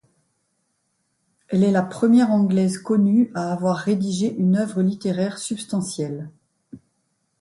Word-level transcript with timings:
Elle 1.49 1.63
est 1.63 1.69
la 1.71 1.83
première 1.83 2.31
Anglaise 2.31 2.79
connue 2.79 3.29
à 3.35 3.53
avoir 3.53 3.77
rédigé 3.77 4.33
une 4.35 4.55
œuvre 4.57 4.81
littéraire 4.81 5.37
substantielle. 5.37 6.31